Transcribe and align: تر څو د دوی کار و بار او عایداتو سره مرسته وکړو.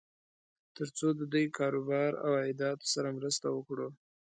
تر 0.75 0.87
څو 0.97 1.07
د 1.19 1.21
دوی 1.31 1.45
کار 1.57 1.73
و 1.79 1.81
بار 1.89 2.11
او 2.23 2.31
عایداتو 2.41 2.85
سره 2.93 3.09
مرسته 3.17 3.47
وکړو. 3.51 3.87